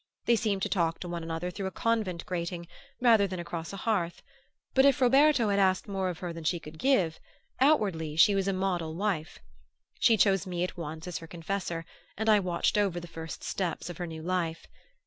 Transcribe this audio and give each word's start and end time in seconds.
They 0.25 0.35
seemed 0.35 0.63
to 0.63 0.67
talk 0.69 0.99
to 1.01 1.07
one 1.07 1.21
another 1.21 1.51
through 1.51 1.67
a 1.67 1.77
convent 1.77 2.25
grating, 2.25 2.67
rather 3.01 3.27
than 3.27 3.39
across 3.39 3.71
a 3.71 3.77
hearth; 3.77 4.23
but 4.73 4.83
if 4.83 4.99
Roberto 4.99 5.49
had 5.49 5.59
asked 5.59 5.87
more 5.87 6.09
of 6.09 6.17
her 6.25 6.33
than 6.33 6.43
she 6.43 6.59
could 6.59 6.79
give, 6.79 7.19
outwardly 7.59 8.15
she 8.15 8.33
was 8.33 8.47
a 8.47 8.51
model 8.53 8.95
wife. 8.95 9.37
She 9.99 10.17
chose 10.17 10.47
me 10.47 10.63
at 10.63 10.75
once 10.75 11.07
as 11.07 11.19
her 11.19 11.27
confessor 11.27 11.85
and 12.17 12.29
I 12.29 12.39
watched 12.39 12.79
over 12.79 12.99
the 12.99 13.07
first 13.07 13.43
steps 13.43 13.91
of 13.91 13.97
her 13.97 14.07
new 14.07 14.23
life. 14.23 14.65